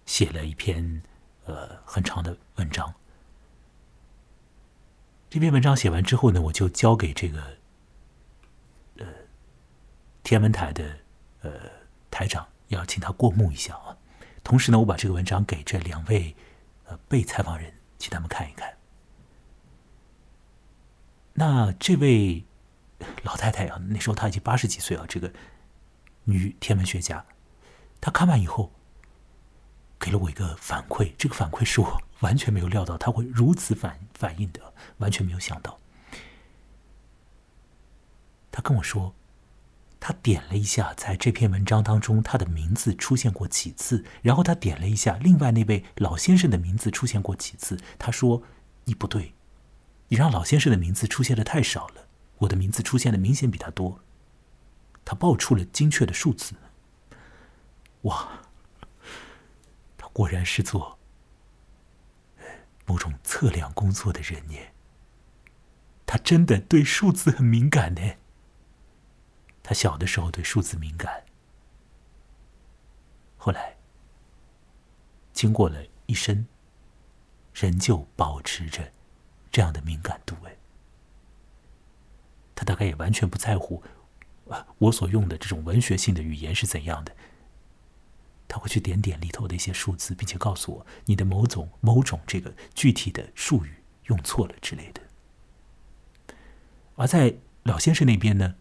[0.07, 1.03] 写了一篇
[1.45, 2.91] 呃很长的文章。
[5.31, 7.41] 这篇文章写完之后呢，我就交给这个
[8.97, 9.05] 呃
[10.23, 10.97] 天文台的
[11.39, 11.53] 呃
[12.11, 13.95] 台长，要请他过目一下啊。
[14.43, 16.35] 同时呢，我把这个文章给这两位
[16.83, 18.73] 呃被采访人，请他们看一看。
[21.31, 22.43] 那这位
[23.23, 25.31] 老太太啊，那时候她已经八十几岁了，这个
[26.25, 27.25] 女天文学家，
[28.01, 28.69] 她看完以后
[30.01, 32.01] 给了我一个反馈，这个反馈是我。
[32.21, 35.79] 完全没有料到他会如此反反应的，完全没有想到。
[38.51, 39.15] 他跟我说，
[39.99, 44.05] 他点了一下，在这篇文章当中，他的名字出现过几次。
[44.21, 47.79] 然后他点了一下，另外那位老先生的名字出现过几次。
[47.97, 48.43] 他说
[48.85, 49.33] ：“你不对，
[50.09, 52.05] 你让老先生的名字出现的太少了，
[52.37, 53.99] 我的名字出现的明显比他多。”
[55.03, 56.53] 他报出了精确的数字。
[58.03, 58.40] 哇，
[60.13, 60.97] 果然是做。
[62.85, 64.57] 某种测量工作的人呢，
[66.05, 68.01] 他真的对数字很敏感呢。
[69.63, 71.23] 他小的时候对数字敏感，
[73.37, 73.77] 后来
[75.31, 76.45] 经过了一生，
[77.53, 78.91] 仍旧保持着
[79.49, 80.35] 这样的敏感度。
[80.43, 80.57] 哎，
[82.53, 83.81] 他大概也完全不在乎，
[84.79, 87.15] 我所用的这种文学性的语言是怎样的。
[88.53, 93.75] 他会去点点里头的一些数字，并且告诉我你的某种某种这个具体的术语
[94.07, 95.01] 用错了之类的。
[96.95, 98.55] 而在老先生那边呢，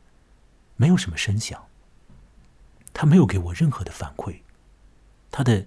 [0.77, 1.67] 没有什么声响，
[2.95, 4.43] 他没有给我任何的反馈，
[5.29, 5.67] 他的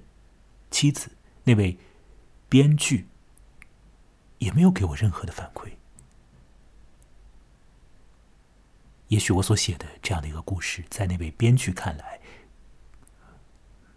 [0.71, 1.12] 妻子
[1.43, 1.77] 那位
[2.47, 3.09] 编剧
[4.38, 5.73] 也没有给我任何的反馈。
[9.09, 12.21] 也许我所写的这样的一个故事，在那位编剧看来。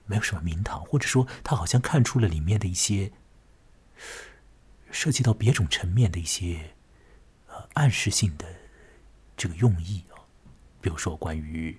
[0.06, 3.12] 没有什么名堂，或者说他好像看出了里面的一些
[4.90, 6.74] 涉及到别种层面的一些
[7.48, 8.46] 呃暗示性的
[9.36, 10.22] 这个用意啊，
[10.80, 11.78] 比如说关于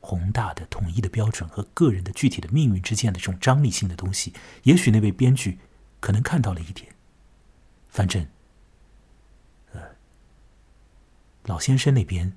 [0.00, 4.32] 宏大的统一的标准和个人的具体的命运之间的这种张力性的东西，
[4.64, 5.58] 也许那位编剧
[6.00, 6.94] 可能看到了一点，
[7.88, 8.26] 反正
[9.72, 9.80] 呃
[11.44, 12.36] 老先生那边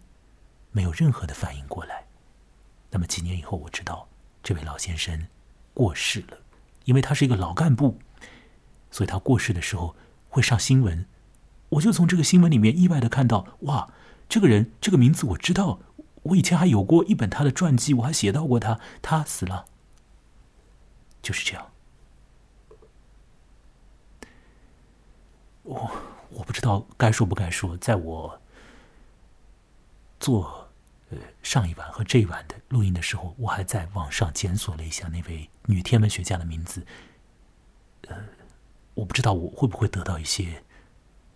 [0.72, 2.06] 没有任何的反应过来。
[2.90, 4.08] 那么几年以后，我知道。
[4.44, 5.28] 这位老先生
[5.74, 6.38] 过世了，
[6.86, 8.00] 因为他是一个老干部，
[8.90, 9.96] 所以他过世的时候
[10.30, 11.06] 会上新闻。
[11.70, 13.92] 我就从这个新闻里面意外的看到，哇，
[14.30, 15.80] 这个人这个名字我知道，
[16.24, 19.66] 我以前还有过一本他的传记，我还写到过他，他死了，
[21.22, 21.72] 就是这样。
[25.64, 25.92] 我
[26.30, 28.42] 我不知道该说不该说，在我
[30.20, 30.67] 做。
[31.10, 36.86] 呃，上一晚和这一晚的录音的时候，我还在网上检索了一下那位女天文学家的名字。
[38.10, 38.18] 呃，
[38.94, 40.64] 我不知道我会不会得到一些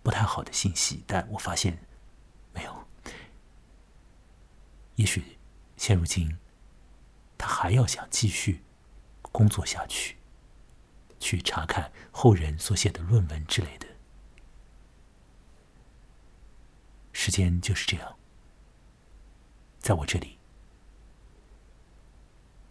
[0.04, 1.80] 不太好的信息，但我发现
[2.54, 2.86] 没有。
[4.96, 5.38] 也许
[5.78, 6.38] 现如今，
[7.38, 8.62] 他还要想继续
[9.22, 10.18] 工作下去，
[11.18, 13.88] 去查看后人所写的论文之类的。
[17.14, 18.18] 时间就是这样。
[19.82, 20.38] 在我这里，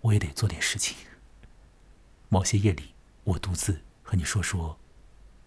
[0.00, 0.96] 我也得做点事情。
[2.28, 2.94] 某些夜里，
[3.24, 4.78] 我独自和你说说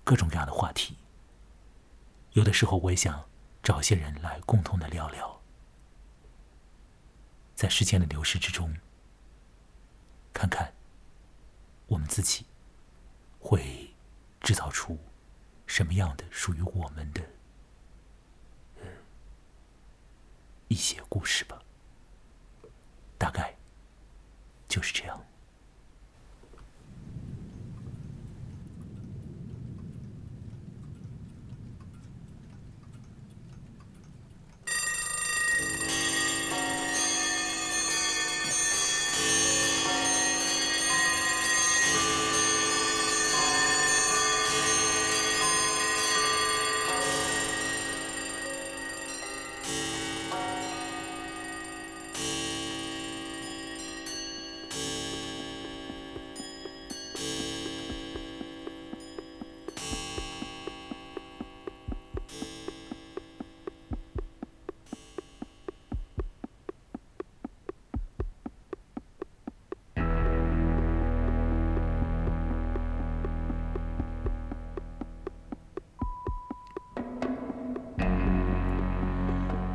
[0.03, 0.97] 各种各样的话题。
[2.33, 3.29] 有的时候，我也想
[3.63, 5.41] 找些人来共同的聊聊。
[7.55, 8.75] 在时间的流逝之中，
[10.33, 10.73] 看看
[11.87, 12.45] 我们自己
[13.39, 13.93] 会
[14.41, 14.99] 制造出
[15.65, 17.32] 什么样的属于我们的。
[20.67, 21.61] 一些故事吧，
[23.17, 23.55] 大概
[24.67, 25.25] 就是这样。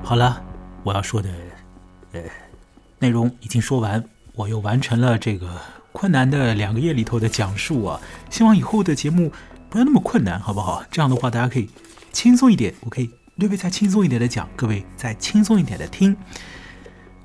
[0.09, 0.43] 好了，
[0.85, 1.29] 我要说的
[2.13, 2.23] 呃
[2.99, 4.03] 内容已经说完，
[4.33, 5.61] 我又完成了这个
[5.93, 8.01] 困难的两个月里头的讲述啊。
[8.31, 9.31] 希望以后的节目
[9.69, 10.83] 不要那么困难，好不好？
[10.91, 11.69] 这样的话大家可以
[12.11, 16.17] 轻松一点，我可以略微再轻松一点的讲，各位再轻松一点的听。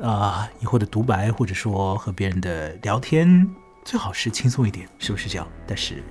[0.01, 3.49] 啊，以后的独白或者说和别人的聊天，
[3.85, 5.47] 最好是轻松一点，是不是这样？
[5.65, 6.03] 但是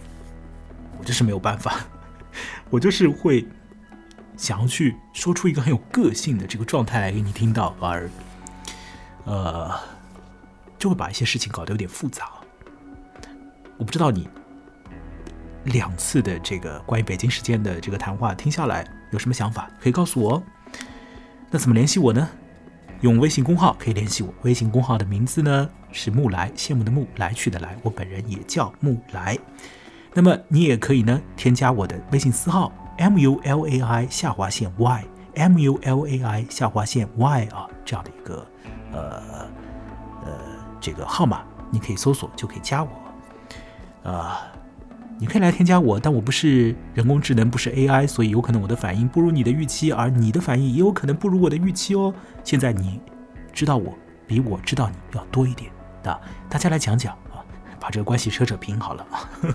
[0.99, 1.81] 我就是没有办法，
[2.71, 3.47] 我就是会。
[4.43, 8.11] 想要去说出一个很有个性的这个状态来给你听到，而
[9.25, 9.71] 呃，
[10.77, 12.29] 就会把一些事情搞得有点复杂。
[13.77, 14.29] 我不知道你
[15.67, 20.43] 两次的这个关于北京时间的这个谈话听下来有什么想法，可以告诉我。
[21.49, 22.29] 那怎么联系我呢？
[23.03, 29.39] 用微信公号可以联系我，微信公号的名字呢是木来，羡慕的慕，来去的来，我本人也叫木来。
[30.13, 32.73] 那么你也可以呢添加我的微信私号。
[32.99, 38.47] M U L A I 下划线 Y，M U L A I 下划线 Y 啊，这样的一个
[38.93, 39.23] 呃
[40.25, 40.33] 呃
[40.81, 42.91] 这个号码，你可以搜索就可以加我。
[44.11, 44.43] 啊，
[45.19, 52.13] 你可以来添加我，但我不是人工智能，不是 AI，所以有可能我的反应不如你的预期，而你的反应也有可能不如我的预期哦。
[52.45, 53.01] 现在你
[53.53, 53.95] 知道我
[54.27, 55.71] 比我知道你要多一点
[56.03, 57.17] 的，大家来讲讲。
[57.83, 59.05] 把这个关系扯扯平好了，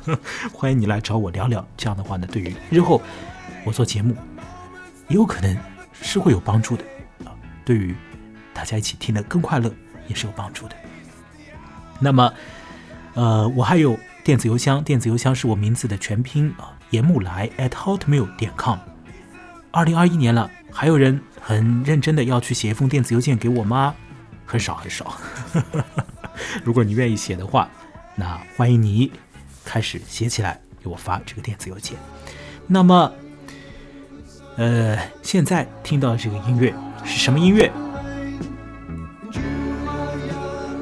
[0.52, 1.66] 欢迎你来找我聊聊。
[1.78, 3.02] 这样的话呢，对于日后
[3.64, 4.14] 我做节目，
[5.08, 5.58] 也有可能
[5.94, 6.84] 是会有帮助的
[7.24, 7.32] 啊。
[7.64, 7.96] 对于
[8.54, 9.72] 大家一起听得更快乐，
[10.10, 10.76] 也是有帮助的。
[12.02, 12.34] 那么，
[13.14, 18.78] 呃，我还有电子邮箱，电子邮箱是我名字的全拼啊，严木来 at hotmail 点 com。
[19.72, 23.96] 二零二一年了，还有人很认真的要去写一封电子邮件给我吗？
[24.46, 25.16] 很少很少。
[26.66, 27.70] 如果你愿意写的话。
[28.20, 29.12] 那欢迎你
[29.64, 31.96] 开始写起来，给我发这个电子邮件。
[32.66, 33.14] 那么，
[34.58, 36.74] 呃，现在听到的这个音乐
[37.06, 37.72] 是什么音乐？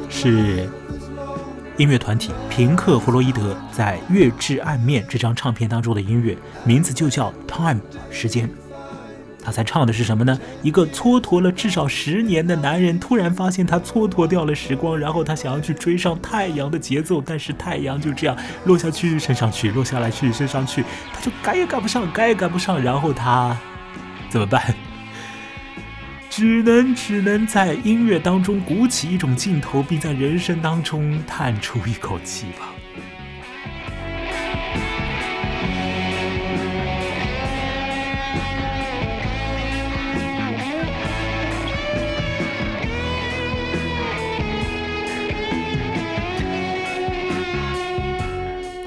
[0.09, 0.69] 是
[1.77, 8.49] 音乐团体平克·弗洛伊德在《月之暗面》这张唱片当中的音乐，名字就叫《Time》时间。
[9.45, 10.39] 他在唱的是什么呢？
[10.63, 20.83] 一个蹉跎了至少十年的男人，突然发现他蹉跎掉了时光，然后他想要去追上太阳的节奏，但是太阳就这样落下去，升上去，落下来去，升上去，
[21.13, 23.55] 他就赶也赶不上，赶也赶不上，然后他
[24.29, 24.73] 怎么办？
[26.27, 32.74] 只能只能在音乐当中鼓起一种劲头，并在人生当中叹出一口气吧。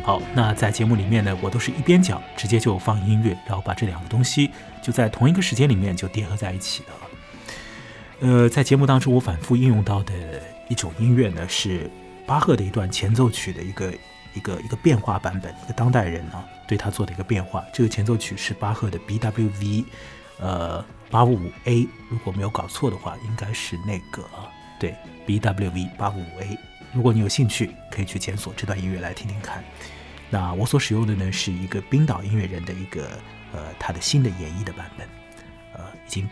[0.08, 4.50] 好，那在节目里面呢，我都是一边讲，直接就放音乐，然后把这两个东西
[4.80, 8.26] 就在同一个时间里面就叠合在一起的。
[8.26, 10.14] 呃，在节目当中，我反复应用到的
[10.70, 11.90] 一种音乐呢，是
[12.26, 13.92] 巴赫的一段前奏曲的一个
[14.32, 17.62] 一个一个变化版本，一个当代人呢对他做的一个变化。
[17.70, 19.84] 这个前奏曲是巴赫的 BWV，
[20.40, 24.26] 呃，八五五 A，如果没有搞错的话，应该是那个
[24.80, 24.96] 对
[25.26, 26.58] BWV 八五五 A。
[26.94, 29.62] 如果你有兴趣，可以去检索这段音乐来听听看。
[30.30, 33.08] 那我所使用的呢，是一个冰岛音乐人的一个
[33.52, 35.08] 呃他的新的演绎的版本，
[35.74, 36.28] 呃，已经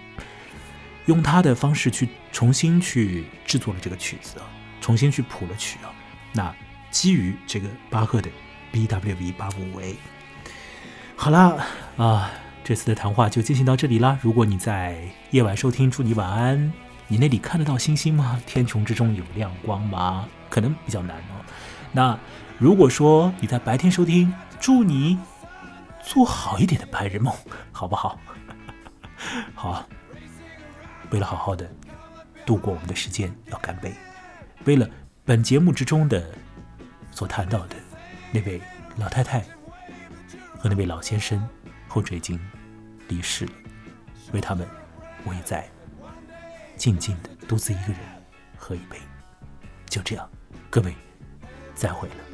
[1.07, 4.47] 用他的方式去重新去制作了这个曲子啊，
[4.81, 5.89] 重新去谱了曲啊。
[6.33, 6.55] 那
[6.91, 8.29] 基于这个巴赫的
[8.73, 9.97] BWV 八五五 A。
[11.17, 11.65] 好了
[11.97, 12.31] 啊，
[12.63, 14.19] 这次的谈话就进行到这里啦。
[14.21, 14.99] 如果你在
[15.31, 16.73] 夜晚收听，祝你晚安。
[17.09, 18.43] 你那里看得到星星吗？
[18.45, 20.29] 天穹之中有亮光吗？
[20.51, 21.41] 可能比较难哦。
[21.97, 22.17] 那。
[22.59, 25.19] 如果说你在白天收听，祝你
[26.03, 27.35] 做好一点的白日梦，
[27.71, 28.19] 好不好？
[29.55, 29.87] 好，
[31.11, 31.71] 为了好好的
[32.47, 33.93] 度过我们的时间，要干杯。
[34.65, 34.89] 为了
[35.23, 36.27] 本节目之中的
[37.11, 37.77] 所谈到的
[38.33, 38.59] 那位
[38.97, 39.41] 老太太
[40.59, 41.47] 和那位老先生，
[41.87, 42.41] 后者已经
[43.09, 43.53] 离世了，
[44.33, 44.67] 为他们，
[45.25, 45.69] 我也在
[46.75, 48.01] 静静的独自一个人
[48.57, 48.99] 喝一杯。
[49.91, 50.27] 就这样，
[50.71, 50.97] 各位，
[51.77, 52.26] 再会了。